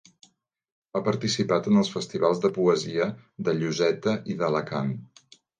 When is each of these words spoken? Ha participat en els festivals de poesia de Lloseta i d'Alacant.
Ha 0.93 1.01
participat 1.07 1.69
en 1.73 1.77
els 1.83 1.91
festivals 1.97 2.41
de 2.47 2.53
poesia 2.57 3.09
de 3.49 3.57
Lloseta 3.61 4.19
i 4.35 4.39
d'Alacant. 4.41 4.95